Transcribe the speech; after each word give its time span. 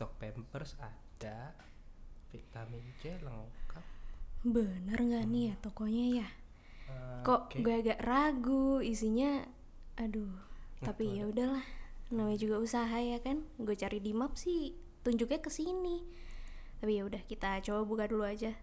stok 0.00 0.16
pampers 0.16 0.80
ada 0.80 1.52
vitamin 2.32 2.80
C 3.04 3.20
lengkap 3.20 3.84
Bener 4.40 4.96
nggak 4.96 5.28
nih 5.28 5.52
ya 5.52 5.54
tokonya 5.60 6.24
ya? 6.24 6.28
Eh, 6.88 7.20
Kok 7.20 7.52
oke. 7.52 7.56
gue 7.60 7.74
agak 7.84 8.00
ragu 8.00 8.80
isinya, 8.80 9.44
aduh. 10.00 10.32
Tapi 10.80 11.20
ya 11.20 11.28
udahlah, 11.28 11.60
namanya 12.08 12.40
juga 12.40 12.64
usaha 12.64 12.96
ya 12.96 13.20
kan. 13.20 13.44
Gue 13.60 13.76
cari 13.76 14.00
di 14.00 14.16
map 14.16 14.40
sih, 14.40 14.72
tunjuknya 15.04 15.44
ke 15.44 15.52
sini. 15.52 16.00
Tapi 16.80 16.96
ya 16.96 17.04
udah 17.04 17.20
kita 17.28 17.60
coba 17.60 17.84
buka 17.84 18.08
dulu 18.08 18.24
aja. 18.24 18.56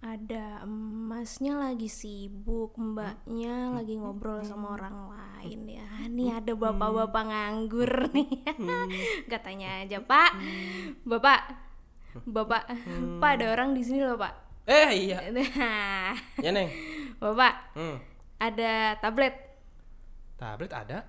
Ada 0.00 0.64
emasnya 0.64 1.60
lagi 1.60 1.84
sibuk, 1.84 2.72
mbaknya 2.80 3.76
lagi 3.76 4.00
ngobrol 4.00 4.40
sama 4.40 4.72
orang 4.80 5.12
lain 5.12 5.76
ya. 5.76 6.08
Nih 6.08 6.32
ada 6.40 6.56
bapak-bapak 6.56 7.24
nganggur 7.28 8.08
nih. 8.08 8.40
Katanya 9.32 9.84
aja 9.84 10.00
Pak, 10.00 10.40
Bapak, 11.04 11.40
Bapak, 12.24 12.64
Pak 13.20 13.30
ada 13.36 13.46
orang 13.52 13.76
di 13.76 13.84
sini 13.84 14.00
loh 14.00 14.16
Pak. 14.16 14.64
eh 14.64 14.88
iya. 14.96 15.28
Nah, 15.28 16.16
ya 16.44 16.48
neng. 16.48 16.72
Bapak, 17.20 17.76
hmm. 17.76 17.96
ada 18.40 18.96
tablet, 19.04 19.36
tablet 20.40 20.72
ada? 20.72 21.04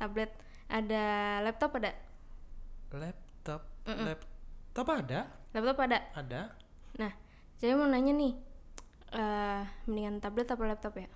Tablet, 0.00 0.32
ada 0.72 1.04
laptop 1.44 1.76
ada, 1.76 1.92
laptop. 2.88 3.60
Laptop 3.84 4.86
ada? 4.96 5.20
Laptop 5.52 5.76
ada. 5.84 5.98
ada. 6.16 6.40
Nah, 6.96 7.12
saya 7.58 7.74
mau 7.74 7.90
nanya 7.90 8.14
nih, 8.14 8.32
eh 9.12 9.62
mendingan 9.86 10.22
tablet 10.22 10.46
apa 10.46 10.62
laptop 10.62 10.94
ya? 10.94 11.08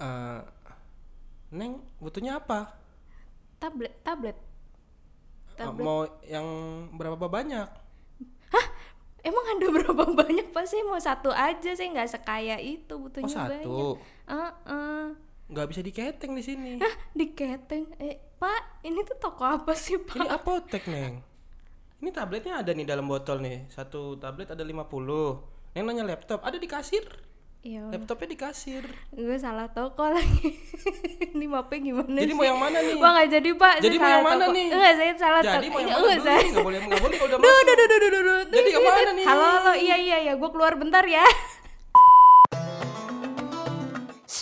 Eh, 0.00 0.40
neng 1.52 1.82
butuhnya 2.00 2.40
apa 2.40 2.72
Tablet, 3.60 3.92
tablet. 4.00 4.38
Eh, 5.58 5.60
Tablet. 5.60 5.84
mau 5.84 6.08
yang 6.24 6.46
berapa 6.96 7.26
banyak 7.28 7.68
Emang 9.20 9.44
ada 9.52 9.66
berapa 9.76 10.04
banyak 10.16 10.48
pak? 10.48 10.64
Saya 10.64 10.82
mau 10.88 10.96
satu 10.96 11.28
aja, 11.28 11.70
saya 11.76 11.88
nggak 11.92 12.08
sekaya 12.08 12.56
itu 12.56 12.96
oh 12.96 13.04
butuhnya 13.04 13.36
satu 13.36 13.52
banyak. 13.52 13.96
Ah, 14.24 14.52
ah. 14.64 15.04
nggak 15.50 15.66
bisa 15.68 15.80
diketeng 15.84 16.32
di 16.32 16.42
sini 16.46 16.70
Hah, 16.80 16.94
di 17.12 17.34
keteng. 17.36 17.92
Eh, 18.00 18.16
Pak, 18.40 18.80
ini 18.86 19.04
tuh 19.04 19.18
toko 19.20 19.44
apa 19.44 19.76
sih, 19.76 20.00
Pak? 20.00 20.16
ini 20.16 20.28
apotek 20.32 20.88
neng 20.88 21.20
ini 22.00 22.10
tabletnya 22.10 22.58
ada 22.58 22.72
nih 22.72 22.84
dalam 22.84 23.04
botol 23.04 23.38
nih 23.38 23.68
satu 23.68 24.16
tablet 24.16 24.48
ada 24.48 24.64
50 24.64 24.80
neng 25.70 25.84
nanya 25.84 26.04
laptop 26.06 26.40
ada 26.42 26.56
di 26.56 26.66
kasir 26.66 27.04
Iya, 27.60 27.92
laptopnya 27.92 28.24
di 28.26 28.40
kasir 28.40 28.80
gue 29.12 29.36
salah 29.36 29.68
toko 29.68 30.08
lagi. 30.08 30.48
ini 31.36 31.44
mapnya 31.44 31.76
gimana 31.78 32.16
jadi 32.16 32.32
sih? 32.32 32.32
mau 32.32 32.46
yang 32.48 32.56
mana 32.56 32.80
nih 32.80 32.96
Wah 32.96 33.10
nggak 33.12 33.28
jadi 33.36 33.50
pak. 33.52 33.74
Jadi 33.76 33.88
saya 33.90 34.00
mau 34.00 34.08
yang 34.08 34.24
mana 34.24 34.40
toko. 34.40 34.56
nih? 34.56 34.66
Enggak 34.72 34.94
saya 34.96 35.12
salah 35.14 35.40
jadi 35.44 35.52
toko. 35.60 35.68
mau 35.68 35.78
yang 35.78 35.84
Iya, 35.84 35.92
mana 35.92 36.00
enggak, 36.00 36.20
saya. 36.24 36.40
nggak 36.40 36.64
boleh 36.64 36.78
nggak 36.80 37.00
boleh 37.04 37.16
kalau 37.20 37.28
udah 37.28 37.36
Duh, 37.36 37.52
masuk 37.52 37.60
duh, 37.60 37.76
duh, 37.76 37.84
duh, 37.84 37.98
duh, 38.00 38.10
duh, 38.10 38.22
duh. 38.24 38.40
Jadi 38.48 38.68
yang 38.72 38.80
mana 38.82 39.10
nih? 39.12 39.24
Halo, 39.28 39.44
halo, 39.44 39.72
iya, 39.76 39.96
iya, 39.98 40.16
iya. 40.24 40.32
Gue 40.34 40.48
keluar 40.48 40.72
bentar 40.74 41.04
ya. 41.04 41.20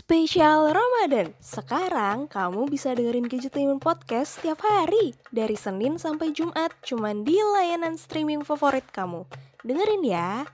Spesial 0.09 0.73
Ramadan. 0.73 1.37
Sekarang 1.37 2.33
kamu 2.33 2.73
bisa 2.73 2.97
dengerin 2.97 3.29
Gadgetainment 3.29 3.85
Podcast 3.85 4.41
setiap 4.41 4.65
hari 4.65 5.13
dari 5.29 5.53
Senin 5.53 6.01
sampai 6.01 6.33
Jumat 6.33 6.73
cuman 6.81 7.29
di 7.29 7.37
layanan 7.37 8.01
streaming 8.01 8.41
favorit 8.41 8.89
kamu. 8.89 9.29
Dengerin 9.61 10.09
ya. 10.09 10.49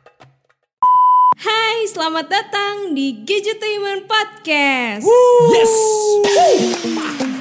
Hai, 1.39 1.87
selamat 1.87 2.27
datang 2.27 2.99
di 2.99 3.23
Gadgetainment 3.23 4.11
Podcast. 4.11 5.07
yes 5.55 5.75
Ya 6.27 7.34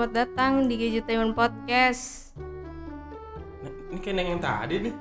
selamat 0.00 0.16
datang 0.16 0.64
di 0.64 0.80
Gadgetainment 0.80 1.36
Podcast. 1.36 2.32
Nah, 3.60 3.68
ini 3.92 4.00
kayak 4.00 4.16
neng 4.16 4.28
yang 4.32 4.40
tadi 4.40 4.74
nih 4.88 4.94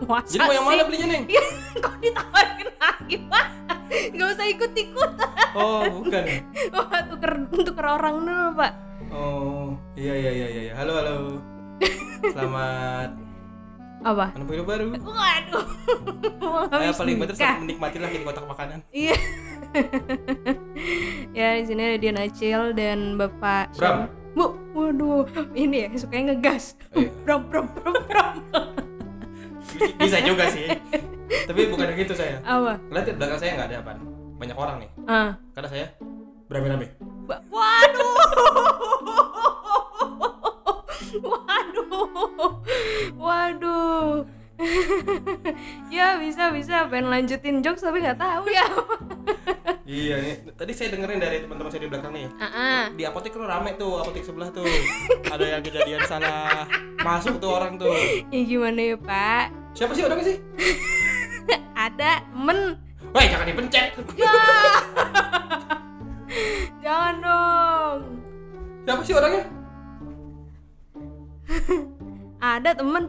Masa 0.08 0.32
jadi 0.32 0.48
mau 0.48 0.54
yang 0.56 0.64
mana 0.64 0.82
belinya 0.88 1.06
neng 1.12 1.28
Iya, 1.28 1.44
kok 1.84 1.92
ditawarin 2.00 2.68
lagi 2.80 3.16
pak? 3.28 3.46
Gak 4.16 4.28
usah 4.32 4.46
ikut-ikut. 4.48 5.10
oh 5.60 5.84
bukan 5.92 6.24
Wah, 6.72 7.00
tuker, 7.04 7.32
tuker 7.52 7.84
orang 7.84 8.24
dulu 8.24 8.56
pak. 8.56 8.72
oh 9.12 9.76
iya 9.92 10.14
iya 10.16 10.30
iya 10.32 10.46
iya 10.48 10.72
halo 10.80 10.92
halo 10.96 11.14
selamat 12.32 13.12
Apa? 14.08 14.32
menempuh 14.40 14.54
hidup 14.56 14.66
baru 14.72 14.84
Waduh. 15.04 15.66
Saya 16.72 16.88
habis 16.88 16.96
paling 16.96 17.16
bener 17.20 17.36
menikmati 17.60 18.00
lah 18.00 18.08
di 18.08 18.24
kotak 18.24 18.48
makanan 18.48 18.80
Iya. 18.88 19.20
ya 21.38 21.48
di 21.54 21.64
sini 21.64 21.82
ada 21.84 21.96
Dian 21.98 22.16
Acil 22.16 22.72
dan 22.72 23.16
Bapak 23.16 23.74
Bram. 23.74 24.06
Bu, 24.34 24.50
waduh, 24.72 25.26
ini 25.54 25.86
ya 25.86 25.88
sukanya 25.94 26.32
ngegas. 26.32 26.74
Iya. 26.92 27.10
Bram, 27.24 27.46
bram, 27.46 27.66
bram, 27.70 27.94
bram. 28.04 28.34
bisa 29.98 30.22
juga 30.22 30.46
sih 30.48 30.70
tapi 31.50 31.66
bukan 31.66 31.90
gitu 31.98 32.14
saya 32.14 32.38
Apa? 32.46 32.78
lihat 32.94 33.04
di 33.04 33.12
belakang 33.16 33.38
saya 33.42 33.50
nggak 33.58 33.68
ada 33.68 33.76
apa 33.82 33.90
banyak 34.38 34.54
orang 34.54 34.76
nih 34.78 34.90
Ah. 35.02 35.30
karena 35.50 35.68
saya 35.68 35.86
berame-rame 36.46 36.94
Waduh. 37.24 38.14
Waduh. 41.24 42.06
Waduh. 43.16 44.10
ya 45.88 46.20
bisa 46.20 46.52
bisa 46.52 46.86
pengen 46.86 47.08
lanjutin 47.08 47.58
jokes 47.58 47.80
tapi 47.80 47.98
nggak 47.98 48.20
tahu 48.20 48.44
ya. 48.46 48.66
Iya 49.84 50.16
nih 50.16 50.34
tadi 50.50 50.72
saya 50.72 50.88
dengerin 50.90 51.20
dari 51.20 51.36
teman-teman 51.38 51.68
saya 51.68 51.82
di 51.82 51.88
belakang 51.88 52.12
nih 52.12 52.24
ah. 52.38 52.88
di 52.90 53.04
apotek 53.04 53.30
tuh 53.30 53.44
rame 53.44 53.76
tuh 53.76 54.00
apotek 54.00 54.24
sebelah 54.24 54.48
tuh 54.48 54.64
ada 55.26 55.44
yang 55.46 55.60
kejadian 55.60 56.00
salah 56.02 56.64
masuk 56.98 57.36
tuh 57.36 57.52
orang 57.52 57.76
tuh 57.76 57.92
Ya 58.28 58.40
gimana 58.42 58.80
ya 58.82 58.96
Pak? 58.96 59.44
siapa 59.72 59.92
sih 59.92 60.02
orangnya 60.02 60.26
sih 60.26 60.38
Ada 61.76 62.22
temen. 62.24 62.80
Woi 63.12 63.26
jangan 63.26 63.44
dipencet 63.44 63.92
Jangan 66.80 67.14
dong. 67.20 67.98
siapa 68.80 69.02
sih 69.02 69.12
orangnya 69.12 69.44
Ada 72.38 72.70
temen. 72.72 73.04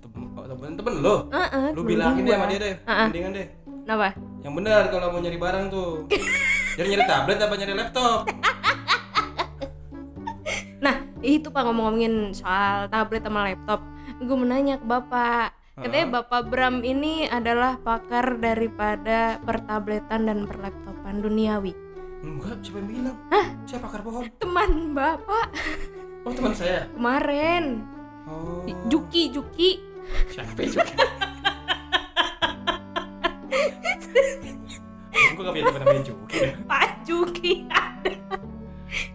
Tem- 0.00 0.32
oh, 0.32 0.44
temen-temen 0.46 0.94
lo 0.98 1.16
Ah, 1.28 1.44
ah, 1.46 1.68
lu 1.70 1.82
temen 1.82 1.88
bilangin 1.90 2.22
deh 2.24 2.32
sama 2.32 2.46
dia 2.46 2.58
deh 2.58 2.74
ah. 2.84 3.04
mendingan 3.04 3.32
deh 3.34 3.46
Kenapa? 3.84 4.08
Yang 4.40 4.54
benar 4.54 4.88
kalau 4.88 5.12
mau 5.12 5.20
nyari 5.20 5.36
barang 5.36 5.64
tuh 5.68 6.08
jadi 6.76 6.88
nyari 6.88 7.04
tablet 7.04 7.38
apa 7.38 7.54
nyari 7.54 7.74
laptop 7.74 8.20
Nah, 10.80 10.96
itu 11.20 11.52
Pak 11.52 11.60
ngomong-ngomongin 11.60 12.32
soal 12.32 12.88
tablet 12.88 13.20
sama 13.20 13.44
laptop. 13.44 13.84
Gue 14.16 14.32
mau 14.32 14.48
nanya 14.48 14.80
ke 14.80 14.86
Bapak. 14.88 15.52
Katanya 15.76 16.06
Bapak 16.08 16.48
Bram 16.48 16.80
ini 16.80 17.28
adalah 17.28 17.76
pakar 17.76 18.40
daripada 18.40 19.36
pertabletan 19.44 20.24
dan 20.24 20.48
perlaptopan 20.48 21.20
duniawi. 21.20 21.76
enggak 22.20 22.60
siapa 22.60 22.80
yang 22.80 22.88
bilang 22.88 23.16
saya 23.64 23.80
pakar 23.80 24.00
pohon 24.00 24.24
Teman 24.36 24.92
Bapak 24.92 25.48
oh 26.20 26.32
teman 26.32 26.52
saya 26.52 26.84
kemarin. 26.92 27.80
oh 28.24 28.64
Juki, 28.88 29.32
Juki. 29.32 29.80
siapa 30.28 30.60
juga 30.64 30.84
Gue 35.34 35.42
gak 35.42 35.52
punya 35.52 35.64
teman 35.66 35.80
namanya 35.80 36.04
Juki. 36.04 36.38
Pak 36.64 36.84
Juki 37.02 37.52
ada. 37.66 38.14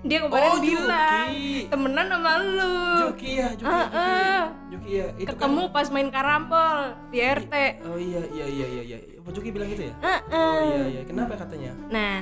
Dia 0.02 0.20
kemarin 0.22 0.48
Oh, 0.48 0.60
bilang 0.60 1.28
Juki. 1.30 1.68
temenan 1.68 2.06
sama 2.08 2.32
lu. 2.40 2.76
Juki 3.02 3.30
ya, 3.36 3.48
Juki, 3.54 3.66
Ah, 3.66 3.84
Juki. 3.84 3.98
ah. 3.98 4.44
Juki 4.66 4.92
ya, 4.94 5.08
itu 5.16 5.28
Ketemu 5.28 5.62
kan. 5.62 5.74
pas 5.74 5.88
main 5.90 6.10
karambol 6.10 6.78
di 7.10 7.20
RT. 7.20 7.54
Oh 7.84 7.98
iya 7.98 8.22
iya 8.30 8.46
iya 8.46 8.66
iya 8.70 8.82
iya. 8.86 8.98
Pak 9.20 9.32
Juki 9.32 9.50
bilang 9.50 9.68
gitu 9.68 9.84
ya? 9.86 9.94
Ah, 10.00 10.20
Oh 10.26 10.36
ah. 10.38 10.60
iya 10.64 10.84
iya. 10.90 11.02
Kenapa 11.04 11.34
katanya? 11.36 11.72
Nah, 11.90 12.16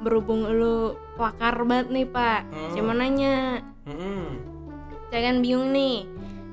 berhubung 0.00 0.44
lu 0.46 0.76
pakar 1.14 1.56
banget 1.62 1.88
nih 1.90 2.06
Pak, 2.06 2.40
Hmm. 2.46 2.80
mau 2.80 2.94
nanya, 2.94 3.60
Hmm. 3.84 4.40
saya 5.06 5.20
kan 5.26 5.40
bingung 5.40 5.68
nih, 5.70 6.04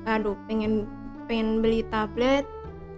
aduh 0.04 0.36
pengen 0.46 0.84
pengen 1.24 1.60
beli 1.60 1.84
tablet, 1.84 2.44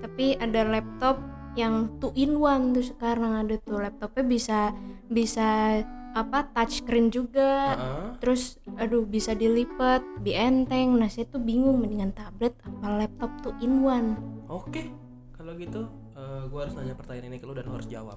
tapi 0.01 0.35
ada 0.35 0.63
laptop 0.65 1.19
yang 1.55 1.99
two 2.03 2.11
in 2.19 2.39
one 2.39 2.75
tuh 2.75 2.83
sekarang 2.83 3.47
ada 3.47 3.55
tuh 3.63 3.79
laptopnya 3.79 4.25
bisa 4.27 4.59
bisa 5.07 5.81
apa 6.15 6.47
touchscreen 6.55 7.11
juga, 7.11 7.75
Heeh. 7.75 8.07
terus 8.23 8.63
aduh 8.79 9.03
bisa 9.03 9.35
dilipat, 9.35 10.03
lebih 10.23 10.35
enteng. 10.39 10.95
Nah 10.95 11.11
saya 11.11 11.27
tuh 11.27 11.43
bingung 11.43 11.83
mendingan 11.83 12.15
tablet 12.15 12.55
apa 12.63 12.87
laptop 13.03 13.31
two 13.43 13.55
in 13.59 13.83
one. 13.83 14.15
Oke. 14.47 14.95
Kalau 15.35 15.59
gitu, 15.59 15.91
eh, 16.15 16.43
gua 16.49 16.65
harus 16.65 16.75
nanya 16.79 16.95
pertanyaan 16.95 17.35
ini 17.35 17.37
ke 17.43 17.45
lu 17.45 17.53
dan 17.53 17.67
lu 17.67 17.75
harus 17.75 17.91
jawab 17.91 18.17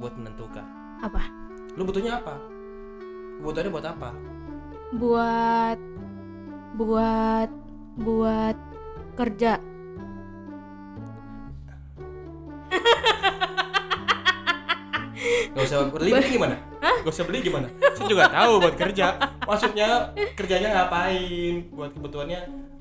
buat 0.00 0.16
menentukan. 0.16 0.64
Apa? 1.04 1.22
Lu 1.76 1.84
butuhnya 1.84 2.18
apa? 2.24 2.40
Butuhnya 3.44 3.70
buat 3.70 3.86
apa? 3.86 4.10
Buat 4.96 5.78
buat 6.80 7.50
buat 8.00 8.56
kerja 9.14 9.62
Gak 15.54 15.64
usah 15.64 15.78
beli, 15.86 16.10
beli 16.10 16.28
gimana? 16.34 16.56
Gak 16.82 17.12
usah 17.14 17.24
beli 17.24 17.38
gimana? 17.40 17.68
Saya 17.94 18.06
juga 18.10 18.24
tahu 18.26 18.52
buat 18.58 18.74
kerja. 18.74 19.06
Maksudnya 19.46 19.88
kerjanya 20.34 20.68
ngapain? 20.74 21.70
Buat 21.70 21.90
kebutuhannya 21.94 22.40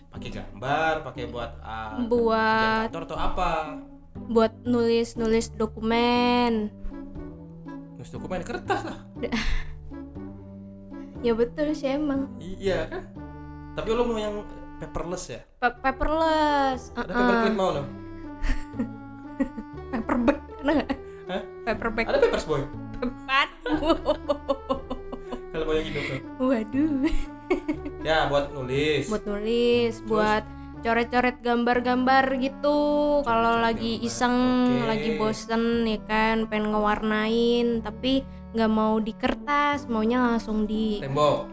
pakai 0.10 0.30
gambar, 0.30 0.94
pakai 1.06 1.24
buat 1.30 1.52
ah, 1.62 1.98
Buat- 2.02 2.90
kantor 2.90 3.04
atau 3.06 3.18
apa? 3.18 3.52
buat 4.14 4.54
nulis 4.64 5.18
nulis 5.18 5.50
dokumen 5.52 6.70
Nulis 7.98 8.12
dokumen 8.14 8.46
kertas 8.46 8.86
lah. 8.86 9.02
ya 11.26 11.34
betul 11.34 11.74
sih 11.74 11.98
emang 11.98 12.30
Iya 12.38 12.88
kan? 12.88 13.04
Tapi 13.74 13.90
lo 13.90 14.06
mau 14.06 14.16
yang 14.16 14.46
paperless 14.78 15.34
ya? 15.34 15.42
Pa- 15.58 15.74
paperless 15.74 16.94
Ada 16.94 17.10
uh-uh. 17.10 17.18
paperclip 17.18 17.56
mau 17.58 17.70
lo? 17.74 17.84
paperback 19.92 20.40
ada 20.64 20.72
nggak 20.72 20.88
Hah? 20.88 21.03
Paperback 21.64 22.06
Ada 22.08 22.20
papers 22.20 22.46
boy? 22.46 22.62
Waduh. 23.04 23.80
Kalau 25.54 25.64
mau 25.64 25.74
yang 25.74 25.86
gitu 25.86 26.00
tuh. 26.02 26.20
waduh 26.40 26.94
Ya 28.02 28.26
buat 28.26 28.50
nulis. 28.52 29.06
buat 29.06 29.24
nulis 29.24 29.94
buat 30.04 30.44
coret-coret 30.82 31.40
gambar-gambar 31.40 32.26
gitu 32.38 32.78
kalau 33.22 33.56
lagi 33.58 34.02
iseng 34.02 34.36
Oke. 34.82 34.88
lagi 34.90 35.10
bosen 35.16 35.64
ya 35.86 35.96
kan 36.04 36.44
pengen 36.46 36.76
ngewarnain 36.76 37.80
tapi 37.80 38.26
nggak 38.52 38.68
mau 38.68 39.00
di 39.00 39.16
kertas 39.16 39.88
maunya 39.88 40.20
langsung 40.20 40.68
di 40.68 41.00
Tembok. 41.00 41.48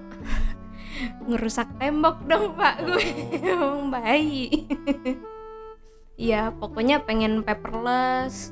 ngerusak 1.31 1.71
tembok 1.79 2.27
dong 2.27 2.59
pak 2.59 2.83
gue 2.83 3.05
emang 3.41 3.89
bayi 3.89 4.67
ya 6.19 6.51
pokoknya 6.51 7.01
pengen 7.01 7.41
paperless 7.41 8.51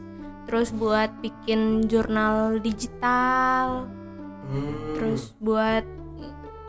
terus 0.49 0.73
buat 0.73 1.13
bikin 1.21 1.61
jurnal 1.85 2.57
digital 2.59 3.85
Hmm. 4.49 4.97
terus 4.97 5.37
buat 5.39 5.85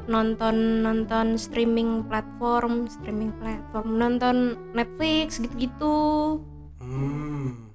nonton 0.06 0.84
nonton 0.84 1.40
streaming 1.40 2.04
platform 2.04 2.92
streaming 2.92 3.32
platform 3.40 3.96
nonton 3.96 4.36
Netflix 4.74 5.40
gitu-gitu 5.40 5.96
Hmm. 6.78 7.72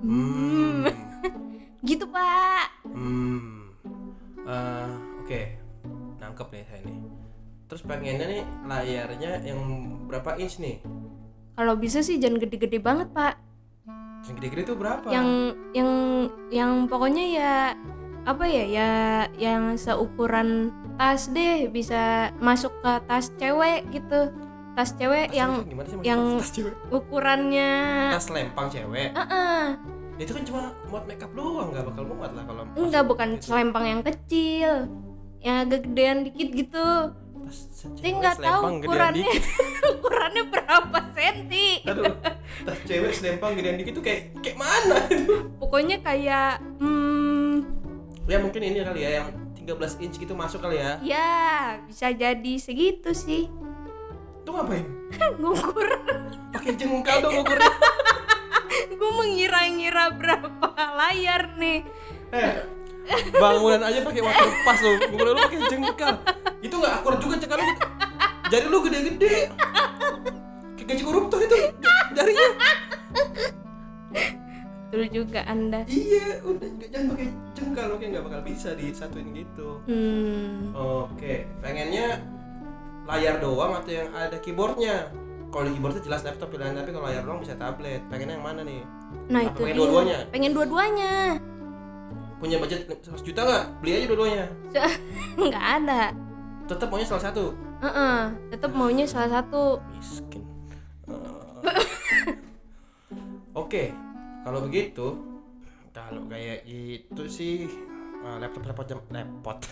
Hmm. 0.00 0.88
gitu 1.82 2.08
pak 2.08 2.72
Hmm. 2.88 3.68
Eh, 4.44 4.88
Oke, 5.20 5.56
nangkep 6.16 6.48
nih 6.52 6.64
saya 6.64 6.80
nih. 6.84 7.00
Terus 7.64 7.80
pengennya 7.80 8.26
nih 8.28 8.44
layarnya 8.62 9.32
yang 9.42 9.60
berapa 10.06 10.36
inch 10.36 10.56
nih? 10.58 10.80
kalau 11.54 11.78
bisa 11.78 12.00
sih 12.00 12.18
jangan 12.18 12.40
gede-gede 12.40 12.76
banget 12.76 13.08
pak 13.10 13.38
Yang 14.24 14.34
gede-gede 14.38 14.62
tuh 14.64 14.76
berapa? 14.76 15.06
yang 15.06 15.28
yang 15.70 15.90
yang 16.48 16.72
pokoknya 16.84 17.24
ya 17.30 17.52
apa 18.24 18.44
ya 18.44 18.64
ya 18.64 18.90
yang 19.36 19.76
seukuran 19.76 20.72
tas 20.96 21.28
deh 21.28 21.68
bisa 21.68 22.32
masuk 22.38 22.72
ke 22.80 22.92
tas 23.04 23.28
cewek 23.36 23.84
gitu 23.90 24.32
tas 24.72 24.90
cewek 24.90 25.28
Tas 25.28 25.36
yang 25.36 25.52
sih 25.60 25.96
yang- 26.02 26.40
tas 26.40 26.50
cewek? 26.50 26.74
ukurannya 26.88 27.72
Tas 28.10 28.28
lempang 28.28 28.66
cewek. 28.68 29.12
Heeh. 29.12 29.64
Itu 30.16 30.30
kan 30.30 30.42
cuma 30.42 30.62
muat 30.88 31.04
makeup 31.04 31.30
doang, 31.34 31.68
nggak 31.68 31.84
bakal 31.84 32.04
muat 32.06 32.30
lah 32.32 32.44
kalau 32.44 32.62
enggak 32.72 33.04
bukan 33.04 33.28
gitu. 33.34 33.44
selempang 33.50 33.84
yang 33.84 34.00
kecil 34.00 34.70
yang 35.38 35.56
agak 35.62 35.84
gedean 35.84 36.24
dikit 36.24 36.48
gitu 36.54 36.86
Saya 37.46 37.90
cewek 37.94 38.12
nggak 38.16 38.36
tahu 38.38 38.60
ukurannya 38.80 39.32
ukurannya 39.94 40.42
berapa 40.46 40.98
senti 41.10 41.84
Aduh, 41.84 42.14
tas 42.62 42.78
cewek 42.82 43.10
selempang 43.10 43.52
gedean 43.54 43.76
dikit 43.76 43.94
tuh 43.94 44.02
kayak 44.02 44.32
kayak 44.38 44.56
mana? 44.56 44.98
pokoknya 45.60 46.00
kayak 46.00 46.62
hmm, 46.78 47.64
ya 48.24 48.38
mungkin 48.38 48.60
ini 48.62 48.80
kali 48.80 49.00
ya 49.00 49.10
yang 49.20 49.28
13 49.58 49.74
inch 50.02 50.16
gitu 50.18 50.32
masuk 50.32 50.60
kali 50.60 50.76
ya. 50.76 51.00
ya 51.00 51.32
bisa 51.82 52.08
jadi 52.08 52.52
segitu 52.56 53.10
sih 53.10 53.48
Tuh 54.44 54.52
ngapain? 54.52 54.84
ngukur 55.40 55.88
Pakai 56.50 56.72
jengkal 56.74 57.18
dong 57.18 57.40
ukurnya. 57.40 57.72
gue 58.86 59.10
mengira-ngira 59.14 60.12
berapa 60.12 60.68
layar 60.94 61.56
nih 61.56 61.80
Eh, 62.28 62.52
bangunan 63.34 63.80
aja 63.80 64.00
pakai 64.00 64.20
water 64.20 64.48
pas 64.62 64.78
lo, 64.78 64.90
bangunan 65.06 65.32
lu 65.32 65.40
pakai 65.42 65.60
jengkal. 65.66 66.14
Itu 66.58 66.74
nggak 66.74 66.94
akurat 66.98 67.18
juga 67.18 67.34
cekal 67.36 67.58
lu. 67.58 67.66
Jari 68.46 68.66
lu 68.66 68.78
gede-gede. 68.80 69.34
Kayak 70.74 70.86
gaji 70.86 71.02
koruptor 71.02 71.38
itu 71.40 71.56
jarinya. 72.12 72.48
betul 74.86 75.10
juga 75.10 75.42
anda 75.44 75.82
Iya, 75.84 76.38
udah 76.40 76.68
jangan 76.86 77.06
pakai 77.10 77.26
jengkal 77.52 77.86
oke 77.90 78.04
nggak 78.06 78.22
bakal 78.22 78.40
bisa 78.42 78.68
disatuin 78.72 79.26
gitu. 79.34 79.82
hmm, 79.84 80.70
Oke, 80.70 81.50
pengennya 81.58 82.22
layar 83.04 83.36
doang 83.36 83.74
atau 83.74 83.90
yang 83.90 84.14
ada 84.14 84.38
keyboardnya? 84.38 85.10
Kalau 85.50 85.66
di 85.66 85.72
keyboardnya 85.72 85.98
jelas 86.00 86.22
laptop 86.22 86.46
pilihan 86.48 86.74
tapi 86.74 86.90
kalau 86.90 87.06
layar 87.06 87.22
doang 87.22 87.42
bisa 87.42 87.54
tablet. 87.54 88.06
Pengennya 88.06 88.38
yang 88.38 88.46
mana 88.46 88.62
nih? 88.62 88.82
nah 89.26 89.40
Apa 89.40 89.50
itu 89.50 89.60
pengen 89.60 89.76
dua-duanya? 89.76 90.18
pengen 90.28 90.52
dua-duanya 90.52 91.12
Punya 92.44 92.60
budget 92.60 92.84
100 92.84 93.24
juta 93.24 93.40
nggak? 93.40 93.64
Beli 93.80 93.90
aja 93.96 94.04
dua-duanya. 94.04 94.44
nggak 95.48 95.64
ada 95.80 96.02
Tetap 96.64 96.92
maunya 96.92 97.08
salah 97.08 97.24
satu. 97.24 97.56
Heeh, 97.80 98.16
tetap 98.52 98.70
maunya 98.72 99.08
salah 99.08 99.40
satu 99.40 99.80
miskin 99.92 100.44
Eh, 101.04 101.64
oke 103.60 103.84
kalau 104.40 104.60
begitu 104.64 105.16
kalau 105.92 106.24
kayak 106.26 106.64
gitu 106.64 107.24
sih 107.24 107.68
eh, 108.20 108.36
laptop 108.40 108.64
laptop 108.64 108.86
jam 108.86 109.00
laptop 109.08 109.64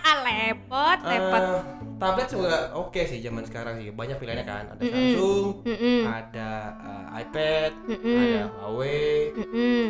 ah 0.00 0.16
lepot 0.20 0.98
lepot 1.00 1.44
Eh, 1.44 1.60
tablet 1.96 2.28
juga 2.28 2.56
oke 2.74 3.00
sih 3.04 3.20
zaman 3.20 3.44
sekarang 3.44 3.80
sih 3.80 3.88
banyak 3.88 4.16
pilihannya 4.16 4.44
kan 4.44 4.64
ada 4.72 4.80
Mm-mm. 4.80 4.92
Samsung 4.92 5.46
Mm-mm. 5.64 6.00
ada 6.04 6.50
eh, 6.74 7.04
iPad 7.20 7.72
Mm-mm. 7.84 8.16
ada 8.18 8.40
Huawei 8.50 9.32
Mm-mm. 9.36 9.84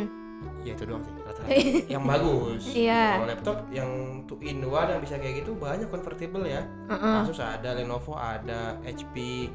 Ya 0.61 0.73
itu 0.73 0.83
doang 0.83 1.01
sih 1.01 1.13
rata-rata 1.19 1.49
yang 1.93 2.03
bagus 2.03 2.63
Iya. 2.67 3.03
kalau 3.15 3.27
laptop 3.27 3.57
yang 3.69 3.89
two 4.23 4.37
in 4.41 4.61
one 4.61 4.87
yang 4.87 4.99
bisa 4.99 5.15
kayak 5.15 5.39
gitu 5.39 5.53
banyak 5.53 5.87
convertible 5.87 6.41
ya 6.41 6.65
Heeh. 6.87 7.21
Asus 7.21 7.37
ada, 7.37 7.69
Lenovo 7.71 8.13
ada, 8.13 8.77
HP, 8.81 9.49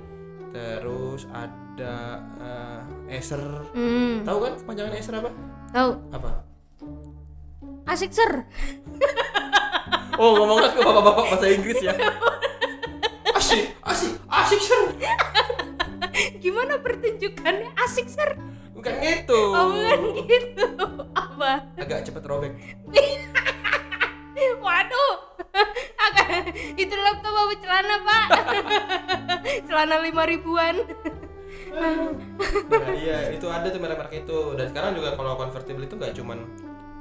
terus 0.51 1.27
ada 1.29 1.97
eh, 2.39 3.17
Acer. 3.17 3.43
Hmm, 3.71 4.23
Tahu 4.23 4.39
kan 4.41 4.53
kepanjangan 4.57 4.93
Acer 4.93 5.15
apa? 5.17 5.31
tahu 5.71 5.91
Apa? 6.11 6.31
asik 7.87 8.11
ser 8.11 8.31
Oh, 10.15 10.37
ngomongnya 10.37 10.69
ke 10.69 10.79
bapak-bapak 10.79 11.25
bahasa 11.27 11.49
Inggris 11.49 11.81
ya. 11.81 11.97
Asik, 13.41 13.73
asik, 13.81 14.13
asik 14.29 14.61
sir. 14.61 14.81
gimana 16.37 16.77
pertunjukannya 16.77 17.73
asik 17.75 18.05
ser 18.07 18.37
Bukan 18.81 18.95
gitu. 18.99 19.41
oh 19.53 19.67
bukan 19.69 20.01
gitu 20.25 20.65
apa 21.13 21.51
Agak 21.77 22.01
cepet 22.03 22.25
robek. 22.25 22.53
waduh 24.61 25.15
Agak- 26.01 26.49
itu 26.75 26.95
laptop 26.95 27.35
apa 27.35 27.55
celana 27.57 27.97
pak 28.01 28.27
celana 29.69 29.97
lima 30.01 30.23
ribuan 30.25 30.77
Nah, 31.71 32.03
iya, 32.93 33.31
itu 33.31 33.47
ada 33.47 33.63
tuh 33.65 33.79
merek-merek 33.79 34.25
itu. 34.25 34.39
Dan 34.55 34.67
sekarang 34.67 34.91
juga 34.93 35.15
kalau 35.15 35.35
convertible 35.37 35.83
itu 35.83 35.95
nggak 35.95 36.15
cuman 36.15 36.43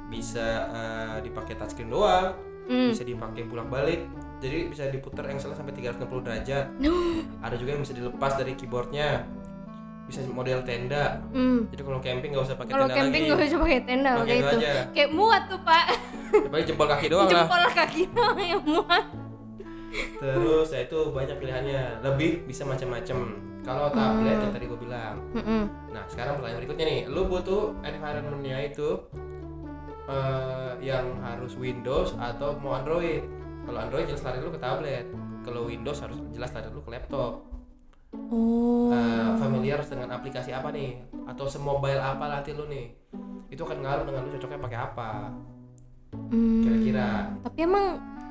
bisa 0.06 0.46
eh, 0.68 1.16
dipakai 1.20 1.54
touchscreen 1.54 1.90
doang, 1.90 2.34
Hmm. 2.66 2.94
bisa 2.94 3.02
dipakai 3.02 3.42
bolak-balik. 3.44 4.06
Jadi 4.38 4.70
bisa 4.70 4.86
diputar 4.86 5.26
engsel 5.26 5.50
sampai 5.52 5.74
360 5.74 6.22
derajat. 6.22 6.70
Ada 7.42 7.54
juga 7.56 7.70
yang 7.72 7.82
bisa 7.82 7.94
dilepas 7.94 8.32
dari 8.36 8.54
keyboardnya. 8.54 9.26
Bisa 10.10 10.26
model 10.26 10.58
tenda. 10.66 11.22
Hmm. 11.30 11.70
Jadi 11.70 11.82
kalau 11.86 12.00
camping 12.02 12.30
nggak 12.34 12.44
usah 12.50 12.56
pakai 12.58 12.72
kalau 12.74 12.86
tenda 12.90 12.98
camping 12.98 13.22
lagi. 13.22 13.30
nggak 13.30 13.46
usah 13.46 13.60
pakai 13.62 13.80
tenda 13.86 14.10
Pakai 14.10 14.26
kayak 14.26 14.42
itu 14.42 14.56
aja. 14.58 14.72
kayak 14.90 15.10
muat 15.14 15.42
tuh 15.46 15.60
pak 15.62 15.84
paling 16.50 16.66
jempol 16.66 16.86
kaki 16.86 17.06
doang 17.06 17.26
lah. 17.26 17.34
jempol 17.46 17.64
kaki 17.72 18.02
doang 18.10 18.38
yang 18.38 18.62
muat 18.62 19.04
Terus 19.90 20.68
ya 20.70 20.86
itu 20.86 20.98
banyak 21.10 21.36
pilihannya. 21.38 21.82
Lebih 22.00 22.46
bisa 22.46 22.62
macam-macam. 22.62 23.18
Kalau 23.60 23.90
tablet 23.90 24.38
yang 24.38 24.54
tadi 24.54 24.64
gue 24.64 24.78
bilang. 24.78 25.18
Mm-mm. 25.34 25.62
Nah 25.90 26.06
sekarang 26.06 26.38
pertanyaan 26.38 26.62
berikutnya 26.62 26.86
nih, 26.86 27.00
lu 27.10 27.26
butuh 27.26 27.74
environmentnya 27.82 28.70
itu 28.70 29.02
eh, 30.06 30.72
yang 30.80 31.18
harus 31.20 31.58
Windows 31.58 32.14
atau 32.16 32.54
mau 32.56 32.78
Android? 32.78 33.26
Kalau 33.66 33.78
Android 33.82 34.06
jelas 34.06 34.22
lari 34.22 34.38
lu 34.38 34.50
ke 34.50 34.62
tablet. 34.62 35.06
Kalau 35.42 35.66
Windows 35.66 35.98
harus 35.98 36.22
jelas 36.30 36.54
lari 36.54 36.70
lu 36.70 36.80
ke 36.80 36.90
laptop. 36.94 37.49
Oh 38.12 38.90
Eh, 38.90 39.30
familiar 39.36 39.78
dengan 39.82 40.10
aplikasi 40.12 40.50
apa 40.50 40.68
nih? 40.68 40.98
Atau 41.24 41.46
semobile 41.46 41.96
apa 41.96 42.26
nanti 42.28 42.50
lu 42.50 42.66
nih? 42.66 42.90
Itu 43.46 43.62
akan 43.62 43.78
ngaruh 43.78 44.04
dengan 44.04 44.20
lu 44.22 44.30
cocoknya 44.32 44.60
pakai 44.60 44.78
apa? 44.80 45.10
Hmm. 46.10 46.62
Kira-kira. 46.62 47.08
tapi 47.40 47.58
emang 47.60 47.86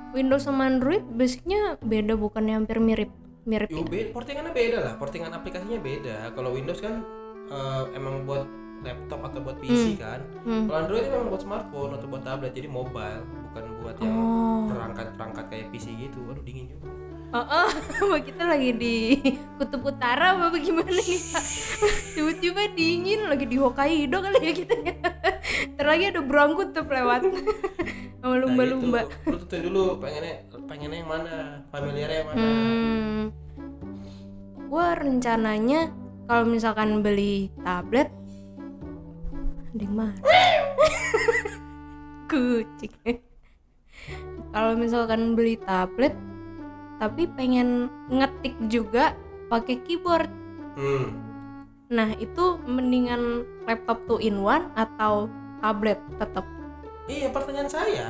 Windows 0.10 0.42
sama 0.42 0.66
Android 0.66 1.06
basicnya 1.10 1.80
beda 1.80 2.16
bukannya 2.16 2.58
hampir 2.58 2.78
mirip 2.78 3.12
mirip 3.46 3.70
Yo, 3.70 3.82
ya? 3.82 3.86
be- 3.86 4.12
portingannya 4.12 4.52
beda 4.52 4.78
lah, 4.82 4.94
portingan 4.96 5.32
aplikasinya 5.32 5.80
beda. 5.80 6.34
Kalau 6.34 6.52
Windows 6.52 6.80
kan 6.80 7.02
eh, 7.48 7.84
emang 7.94 8.24
buat 8.24 8.44
laptop 8.80 9.20
atau 9.26 9.40
buat 9.42 9.58
PC 9.58 9.96
kan. 9.98 10.20
Hmm. 10.42 10.66
Kalau 10.66 10.78
Android 10.78 11.04
itu 11.04 11.12
memang 11.12 11.30
buat 11.30 11.42
smartphone 11.42 11.92
atau 11.94 12.08
buat 12.08 12.22
tablet, 12.22 12.52
jadi 12.52 12.68
mobile, 12.68 13.22
bukan 13.50 13.64
buat 13.80 13.96
yang 13.98 14.16
Oh. 14.16 14.68
perangkat-perangkat 14.68 15.46
kayak 15.48 15.68
PC 15.70 15.86
gitu. 15.98 16.20
Waduh 16.26 16.44
dingin 16.44 16.68
juga. 16.70 16.88
Oh, 17.30 17.46
oh. 17.46 18.18
Kita 18.26 18.42
lagi 18.50 18.74
di 18.74 19.22
kutub 19.62 19.86
utara 19.86 20.34
apa 20.34 20.50
bagaimana 20.50 20.90
nih 20.90 21.20
Pak? 21.34 21.44
Tiba-tiba 22.18 22.62
dingin 22.74 23.30
lagi 23.30 23.46
di 23.46 23.58
Hokkaido 23.62 24.18
kali 24.18 24.38
ya 24.42 24.54
kita 24.58 24.76
ya. 24.82 24.94
Ntar 25.78 25.86
lagi 25.86 26.04
ada 26.10 26.22
burung 26.26 26.58
kutub 26.58 26.90
lewat 26.90 27.30
sama 28.20 28.36
lumba-lumba. 28.42 29.06
Nah, 29.06 29.14
gitu. 29.14 29.30
Lu 29.30 29.38
tentuin 29.46 29.64
dulu 29.70 29.84
pengennya 30.02 30.34
pengennya 30.66 30.98
yang 31.06 31.10
mana, 31.10 31.34
familiarnya 31.70 32.18
yang 32.18 32.28
mana. 32.34 32.42
Hmm. 32.42 33.20
Gua 34.70 34.88
rencananya 34.98 35.94
kalau 36.26 36.44
misalkan 36.50 37.06
beli 37.06 37.54
tablet 37.62 38.10
ada 39.70 39.84
yang 39.86 39.96
mana? 39.96 40.20
Kucing. 42.30 43.22
kalau 44.50 44.74
misalkan 44.74 45.38
beli 45.38 45.62
tablet 45.62 46.14
tapi 47.00 47.26
pengen 47.32 47.88
ngetik 48.12 48.56
juga 48.68 49.16
pakai 49.48 49.82
keyboard. 49.82 50.30
Hmm. 50.76 51.16
Nah, 51.90 52.14
itu 52.22 52.62
mendingan 52.70 53.48
laptop 53.66 54.06
two 54.06 54.22
in 54.22 54.38
one 54.40 54.70
atau 54.78 55.26
tablet 55.60 55.98
tetap. 56.22 56.46
Iya 57.10 57.34
pertanyaan 57.34 57.72
saya 57.72 58.10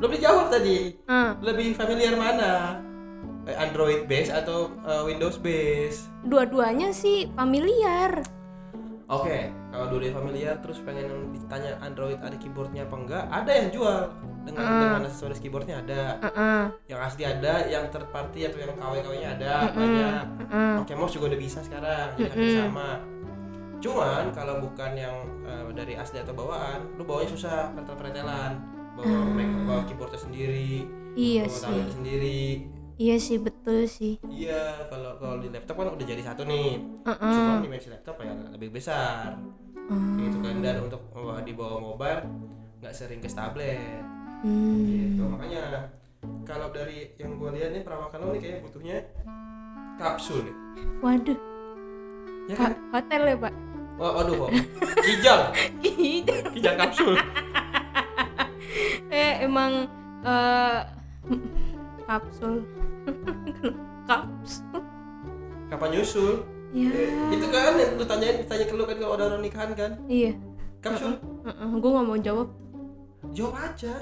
belum 0.00 0.10
dijawab 0.10 0.46
tadi. 0.50 0.98
Ah, 1.06 1.38
Lebih 1.38 1.78
familiar 1.78 2.18
mana? 2.18 2.82
Eh, 3.44 3.54
Android 3.54 4.08
base 4.08 4.32
atau 4.32 4.72
eh, 4.82 5.02
Windows 5.04 5.36
base? 5.38 6.08
dua-duanya 6.24 6.90
sih 6.90 7.28
familiar. 7.36 8.24
Oke, 9.14 9.38
kalau 9.70 9.86
dulu 9.88 10.04
familiar 10.10 10.54
terus 10.58 10.78
pengen 10.80 11.06
ditanya 11.30 11.76
Android 11.78 12.18
ada 12.18 12.34
keyboardnya 12.34 12.82
apa 12.82 12.96
enggak, 12.96 13.24
ada 13.28 13.52
yang 13.52 13.68
jual 13.70 13.98
dengan 14.44 14.64
dengan 14.66 15.02
aksesoris 15.06 15.40
keyboardnya 15.40 15.76
ada, 15.80 16.02
Heeh. 16.20 16.62
yang 16.88 17.00
asli 17.00 17.22
ada, 17.24 17.64
yang 17.64 17.88
third 17.88 18.08
party 18.10 18.44
atau 18.44 18.58
yang 18.60 18.76
KW-KW-nya 18.76 19.28
ada 19.40 19.52
banyak. 19.72 20.24
heeh. 20.50 20.74
Oke, 20.84 20.92
mouse 20.92 21.14
juga 21.14 21.32
udah 21.32 21.40
bisa 21.40 21.58
sekarang, 21.62 22.12
jadi 22.14 22.28
hampir 22.28 22.52
sama. 22.52 22.88
Cuman 23.80 24.24
kalau 24.32 24.54
bukan 24.60 24.90
yang 24.94 25.16
eh, 25.44 25.64
dari 25.72 25.94
asli 25.94 26.20
atau 26.20 26.32
bawaan, 26.32 26.96
lu 26.96 27.04
bawanya 27.04 27.30
susah 27.30 27.72
pretel-pretelan, 27.72 28.52
bawa 28.96 29.16
Mac, 29.32 29.48
bawa 29.64 29.80
keyboardnya 29.84 30.20
sendiri, 30.20 30.88
Iya 31.14 31.44
bawa 31.46 31.56
sih. 31.72 31.92
sendiri. 31.92 32.44
Iya 32.94 33.16
sih 33.18 33.36
betul 33.36 33.86
sih. 33.86 34.22
Iya, 34.24 34.86
kalau 34.86 35.18
kalau 35.18 35.42
di 35.42 35.50
laptop 35.50 35.74
kan 35.76 35.90
udah 35.90 36.06
jadi 36.06 36.22
satu 36.22 36.46
nih. 36.46 36.78
Heeh. 37.02 37.34
Cuman 37.34 37.58
dimensi 37.60 37.88
laptop 37.90 38.16
ya 38.18 38.32
lebih 38.54 38.70
besar. 38.70 39.34
Gitu 40.16 40.38
kan 40.40 40.54
dan 40.62 40.78
untuk 40.80 41.02
wah, 41.10 41.42
dibawa 41.42 41.76
mobile 41.76 42.22
nggak 42.78 42.94
sering 42.94 43.18
ke 43.18 43.26
tablet. 43.26 44.00
Hmm. 44.40 44.86
Gitu. 44.86 45.22
Makanya 45.22 45.90
kalau 46.44 46.70
dari 46.70 47.10
yang 47.16 47.34
gue 47.34 47.50
lihat 47.52 47.70
nih 47.72 47.82
perawakan 47.82 48.18
lo 48.20 48.26
nih 48.30 48.40
kayaknya 48.40 48.60
butuhnya 48.62 48.96
kapsul 49.96 50.38
nih. 50.42 50.54
Waduh, 51.00 51.38
Ya 52.44 52.54
kan? 52.54 52.70
Ho- 52.70 52.82
hotel 52.94 53.22
ya 53.24 53.36
pak? 53.40 53.54
Wah, 53.94 54.10
waduh, 54.12 54.34
kok. 54.36 54.50
kijang, 55.00 55.42
Iya. 55.86 56.36
kijang 56.50 56.76
kapsul. 56.76 57.14
eh 59.10 59.42
emang 59.42 59.86
eh 60.22 60.78
kapsul. 62.04 62.54
kapsul. 64.08 64.80
Kapan 65.72 65.88
nyusul? 65.96 66.34
Ya. 66.74 66.90
Eh, 66.90 67.38
itu 67.38 67.46
kan 67.54 67.78
yang 67.78 67.94
lu 67.94 68.04
tanyain, 68.04 68.42
tanya 68.50 68.64
ke 68.66 68.74
lu 68.74 68.84
kan 68.84 68.96
kalau 68.98 69.14
ada 69.14 69.24
orang 69.30 69.42
nikahan 69.46 69.70
kan? 69.78 69.92
Iya. 70.10 70.34
Kapsul. 70.82 71.16
Gue 71.80 71.90
nggak 71.90 72.06
mau 72.06 72.18
jawab. 72.18 72.48
Jawab 73.32 73.54
aja. 73.56 73.94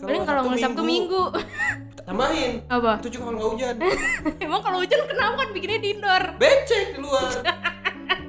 Paling 0.00 0.24
kalau 0.24 0.40
nggak 0.48 0.60
Sabtu 0.60 0.82
Minggu. 0.82 1.22
tambahin. 2.08 2.52
Apa? 2.66 2.98
Itu 2.98 3.08
juga 3.12 3.30
kalau 3.30 3.36
nggak 3.38 3.50
hujan. 3.54 3.74
emang 4.44 4.60
kalau 4.64 4.78
hujan 4.82 5.00
kenapa 5.06 5.34
kan 5.44 5.48
bikinnya 5.54 5.78
di 5.78 5.88
indoor? 5.94 6.24
Becek 6.40 6.86
di 6.96 6.98
luar. 6.98 7.30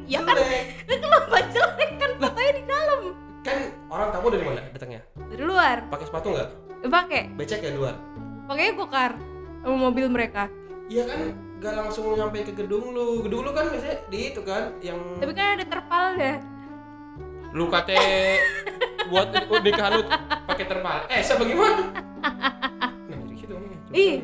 Ya 0.05 0.19
kan? 0.21 0.35
Jelek. 0.37 0.65
Kenapa 0.85 1.37
jelek 1.49 1.91
kan 1.97 2.11
fotonya 2.19 2.51
di 2.53 2.63
dalam? 2.67 2.99
Kan 3.41 3.57
orang 3.89 4.09
tamu 4.13 4.27
dari 4.29 4.43
mana 4.45 4.61
datangnya? 4.69 5.01
Dari 5.17 5.43
luar. 5.43 5.77
Pakai 5.89 6.05
sepatu 6.05 6.27
nggak? 6.35 6.49
Pakai. 6.91 7.21
Becek 7.39 7.59
ya 7.63 7.71
luar. 7.73 7.95
Pakainya 8.51 8.75
gokar 8.75 9.15
sama 9.63 9.75
mobil 9.79 10.11
mereka. 10.11 10.51
Iya 10.91 11.07
kan 11.07 11.19
gak 11.63 11.71
langsung 11.71 12.19
nyampe 12.19 12.43
ke 12.43 12.51
gedung 12.51 12.91
lu. 12.91 13.23
Gedung 13.23 13.47
lu 13.47 13.55
kan 13.55 13.71
biasanya 13.71 14.03
di 14.11 14.35
itu 14.35 14.43
kan 14.43 14.75
yang 14.83 14.99
Tapi 15.23 15.31
kan 15.31 15.55
ada 15.55 15.63
terpalnya. 15.63 16.33
lu 17.55 17.71
kate 17.71 17.95
buat 19.07 19.31
nikahan 19.63 19.91
lu 19.95 20.03
pakai 20.51 20.65
terpal. 20.67 20.99
Eh, 21.07 21.23
saya 21.23 21.39
bagaimana? 21.39 21.95
Nah, 23.07 23.19
gitu 23.31 23.55
ya. 23.55 24.19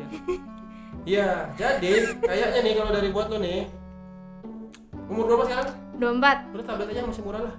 Iya, 1.08 1.28
jadi 1.56 1.88
kayaknya 2.20 2.60
nih 2.68 2.74
kalau 2.76 2.90
dari 2.92 3.08
buat 3.08 3.32
lu 3.32 3.40
nih 3.40 3.64
umur 5.08 5.24
berapa 5.24 5.44
sekarang? 5.48 5.68
24 5.96 6.52
Udah 6.52 6.64
tablet 6.68 6.88
aja 6.92 7.00
masih 7.08 7.24
murah 7.24 7.48
lah. 7.48 7.54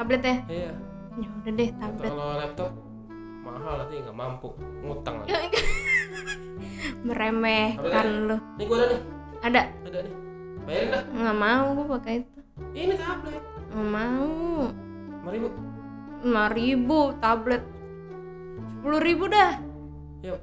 tablet 0.00 0.22
ya. 0.24 0.36
Iya. 0.48 0.72
Ya 1.20 1.28
udah 1.36 1.52
deh 1.52 1.68
tablet. 1.76 2.08
Kalau 2.08 2.28
laptop 2.40 2.91
mahal 3.42 3.74
nanti 3.78 3.94
nggak 3.98 4.16
mampu 4.16 4.48
ngutang 4.82 5.22
lagi. 5.22 5.32
Meremehkan 7.06 8.06
lu. 8.30 8.36
Nih 8.58 8.66
gua 8.66 8.76
ada 8.78 8.86
nih, 8.88 9.00
Ada? 9.42 9.62
ada 9.86 9.98
nih. 10.02 10.14
Bayarin 10.62 10.88
dah. 10.88 11.02
Nggak 11.10 11.36
mau 11.36 11.66
gue 11.74 11.86
pakai 11.98 12.14
itu. 12.22 12.38
Ini 12.72 12.94
tablet. 12.94 13.42
Nggak 13.74 13.88
mau. 13.90 14.30
Mari 15.22 15.38
bu. 15.38 15.48
lima 16.22 16.44
ribu 16.54 16.98
tablet. 17.18 17.62
Sepuluh 18.70 19.00
ribu 19.02 19.24
dah. 19.26 19.58
Yuk. 20.22 20.38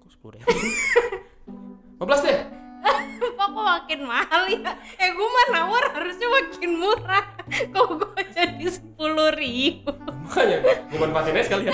Kok 0.00 0.10
sepuluh 0.10 0.32
ribu? 0.40 0.48
15 2.02 2.26
deh. 2.26 2.38
Kok 3.22 3.48
kok 3.48 3.62
makin 3.62 4.00
mahal 4.02 4.42
ya? 4.50 4.72
Eh 4.98 5.08
gue 5.12 5.28
mah 5.28 5.46
nawar 5.54 5.84
harusnya 5.94 6.26
makin 6.26 6.70
murah. 6.74 7.24
Kok 7.70 7.88
gue 7.94 8.22
jadi 8.32 8.66
sepuluh 8.66 9.30
ribu? 9.32 9.92
Makanya 10.26 10.56
gue 10.90 10.98
manfaatin 10.98 11.36
aja 11.36 11.44
sekalian. 11.46 11.72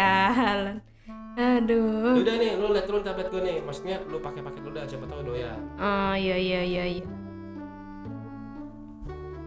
Sialan. 0.00 0.76
Aduh. 1.36 2.16
Udah 2.16 2.34
nih, 2.36 2.56
lu 2.56 2.72
lihat 2.72 2.86
dulu 2.88 3.00
tablet 3.00 3.28
gue 3.28 3.40
nih. 3.40 3.56
Maksudnya 3.60 3.96
lu 4.08 4.16
pakai-pakai 4.16 4.60
dulu 4.60 4.72
dah, 4.72 4.84
siapa 4.88 5.04
tahu 5.04 5.20
doyan. 5.26 5.60
Oh 5.76 6.14
iya 6.16 6.36
iya 6.36 6.60
iya 6.64 6.84
iya. 6.90 7.04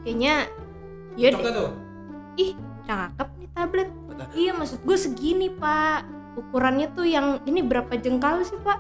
Kayaknya 0.04 0.36
ya 1.16 1.28
Cocok 1.32 1.42
gak 1.42 1.54
tuh? 1.56 1.72
ih 2.36 2.52
cakep 2.84 3.30
nih 3.38 3.50
tablet. 3.50 3.90
Kata, 3.90 4.24
Iya 4.34 4.52
maksud 4.54 4.80
gue 4.82 4.98
segini 4.98 5.48
pak. 5.50 6.06
Ukurannya 6.34 6.88
tuh 6.92 7.06
yang 7.06 7.42
ini 7.46 7.62
berapa 7.62 7.94
jengkal 7.96 8.42
sih 8.42 8.58
pak? 8.60 8.78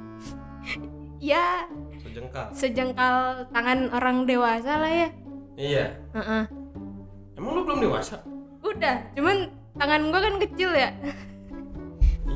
ya 1.30 1.66
Sejengkal. 2.00 2.46
sejengkal 2.50 3.16
tangan 3.50 3.90
orang 3.90 4.22
dewasa 4.24 4.78
lah 4.78 4.90
ya. 4.90 5.08
Iya. 5.54 5.84
Heeh. 6.14 6.42
Emang 7.34 7.52
lu 7.54 7.62
belum 7.62 7.80
dewasa? 7.80 8.22
Udah, 8.60 9.08
cuman 9.14 9.50
tangan 9.78 10.00
gue 10.10 10.20
kan 10.20 10.34
kecil 10.42 10.70
ya. 10.74 10.90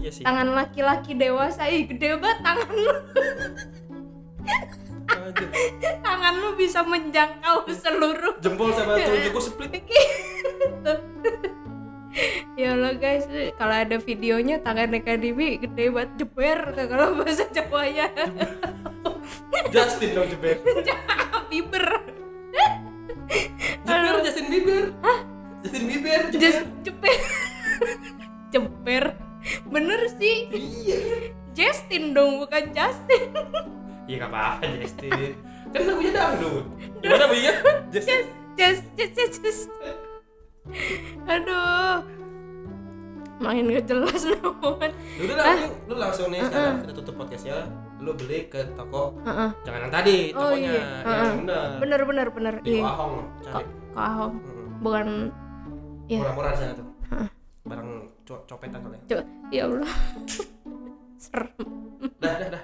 Iya 0.00 0.10
sih. 0.10 0.24
Tangan 0.26 0.48
laki-laki 0.52 1.12
dewasa, 1.16 1.66
ih 1.70 1.86
gede 1.86 2.18
banget 2.18 2.38
tangan 2.42 2.70
lu. 2.74 2.94
Tangan 6.04 6.34
lu 6.40 6.50
bisa 6.58 6.80
menjangkau 6.84 7.64
seluruh 7.70 8.34
Jempol 8.42 8.74
sama 8.74 8.98
telunjukku 9.06 9.40
split. 9.40 9.70
gitu. 9.80 10.94
ya 12.60 12.78
Allah 12.78 12.94
guys, 12.94 13.26
kalau 13.58 13.74
ada 13.74 13.96
videonya 13.98 14.62
tangan 14.62 14.94
Demi 14.94 15.58
gede 15.58 15.90
banget 15.90 16.10
jeber 16.22 16.58
tuh 16.74 16.86
kalau 16.86 17.06
bahasa 17.18 17.44
Jawanya. 17.50 18.10
Justin 19.74 20.10
dong 20.14 20.28
jeber. 20.30 20.58
Bieber. 21.50 21.86
Jeber 23.86 24.16
Justin 24.22 24.46
Bieber. 24.50 24.84
Justin 25.74 25.90
Bieber 25.90 26.22
jeber. 26.30 26.38
Just. 26.38 26.62
Bener 29.74 30.00
sih. 30.14 30.46
Iya. 30.54 30.98
Justin 31.50 32.14
dong, 32.14 32.38
bukan 32.38 32.70
Justin. 32.70 33.26
Iya 34.04 34.20
gak 34.20 34.36
apa-apa 34.36 34.68
Justin. 34.84 35.10
Kan 35.72 35.80
lagunya 35.88 36.12
dangdut. 36.12 36.64
Gimana 37.00 37.24
Bu 37.24 37.34
ya? 37.40 37.54
Justin. 37.88 38.22
Just, 38.54 38.84
just, 38.94 39.12
just, 39.16 39.36
just. 39.42 39.62
Aduh. 41.24 42.04
Makin 43.40 43.72
gak 43.72 43.88
jelas 43.90 44.22
banget. 44.28 44.92
Udah 45.18 45.34
lah, 45.34 45.56
lu, 45.56 45.66
lu 45.88 45.94
langsung 45.98 46.28
nih 46.30 46.44
sekarang 46.44 46.84
kita 46.84 46.92
tutup 46.94 47.14
podcastnya. 47.18 47.64
Lu 47.98 48.12
beli 48.14 48.46
ke 48.46 48.62
toko. 48.76 49.16
Heeh. 49.24 49.50
Jangan 49.64 49.80
yang 49.88 49.92
tadi, 49.92 50.18
Oh, 50.36 50.52
tokonya. 50.52 50.70
iya. 50.70 50.84
Yang 51.02 51.34
bener. 51.42 51.68
Bener, 51.80 52.00
bener, 52.06 52.26
bener. 52.30 52.54
Di 52.60 52.70
Iya. 52.70 52.82
Wahong 52.84 53.14
cari. 53.42 53.64
Kahong. 53.90 54.32
Mm. 54.38 54.68
Bukan. 54.84 55.08
Iya. 56.04 56.20
Murah-murah 56.20 56.50
di 56.52 56.58
sana 56.60 56.72
tuh. 56.76 56.86
Barang 57.64 57.88
co- 58.28 58.44
copetan 58.44 58.78
soalnya. 58.84 59.00
Coba. 59.08 59.24
Ya 59.48 59.62
Allah. 59.64 59.92
Serem. 61.24 61.50
Dah, 62.20 62.34
dah, 62.36 62.48
dah. 62.60 62.62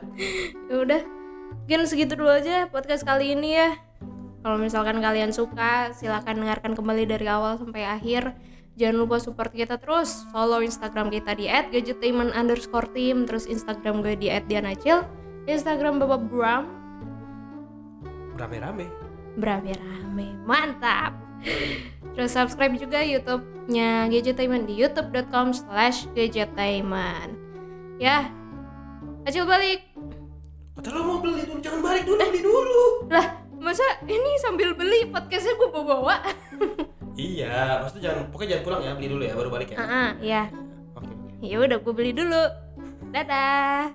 Ya 0.68 0.76
udah. 0.76 1.02
Mungkin 1.64 1.80
segitu 1.86 2.18
dulu 2.18 2.30
aja 2.30 2.68
podcast 2.68 3.06
kali 3.06 3.32
ini 3.32 3.56
ya. 3.56 3.78
Kalau 4.40 4.56
misalkan 4.56 5.00
kalian 5.00 5.32
suka, 5.32 5.92
silahkan 5.92 6.32
dengarkan 6.32 6.72
kembali 6.72 7.04
dari 7.04 7.28
awal 7.28 7.60
sampai 7.60 7.84
akhir. 7.84 8.32
Jangan 8.80 8.96
lupa 8.96 9.20
support 9.20 9.52
kita 9.52 9.76
terus. 9.76 10.24
Follow 10.32 10.64
Instagram 10.64 11.12
kita 11.12 11.36
di 11.36 11.48
@gadgetainment 11.48 12.32
underscore 12.32 12.88
team. 12.92 13.28
Terus 13.28 13.44
Instagram 13.44 14.00
gue 14.00 14.16
di 14.16 14.28
@dianacil. 14.32 15.04
Instagram 15.44 16.00
Bapak 16.00 16.28
Bram. 16.32 16.64
Rame-rame. 18.40 18.88
Berame-rame. 19.36 20.40
Mantap. 20.48 21.12
Terus 22.16 22.30
subscribe 22.34 22.74
juga 22.76 23.00
YouTube-nya 23.00 24.10
Gadgetainment 24.12 24.68
di 24.68 24.74
youtube.com 24.80 25.56
slash 25.56 26.10
gadgetainment. 26.12 27.38
Ya, 28.00 28.32
Acil 29.28 29.44
balik. 29.44 29.84
Kata 30.80 30.96
lo 30.96 31.00
mau 31.04 31.18
beli 31.20 31.44
dulu, 31.44 31.60
jangan 31.60 31.80
balik 31.84 32.08
dulu, 32.08 32.16
beli 32.16 32.40
dulu. 32.40 32.82
Lah, 33.12 33.36
masa 33.60 33.84
ini 34.08 34.40
sambil 34.40 34.72
beli 34.72 35.12
podcastnya 35.12 35.60
gue 35.60 35.68
bawa-bawa? 35.68 36.24
Iya, 37.20 37.84
maksudnya 37.84 38.02
jangan, 38.08 38.22
pokoknya 38.32 38.50
jangan 38.56 38.64
pulang 38.64 38.80
ya, 38.80 38.92
beli 38.96 39.08
dulu 39.12 39.22
ya, 39.28 39.34
baru 39.36 39.48
balik 39.52 39.68
ya. 39.70 39.76
Ah, 39.76 39.84
ah, 39.84 40.10
ya. 40.24 40.42
Oke, 40.96 41.12
oke. 41.12 41.44
Ya 41.44 41.56
udah 41.60 41.78
gue 41.84 41.92
beli 41.92 42.12
dulu. 42.16 42.44
Dadah. 43.12 43.92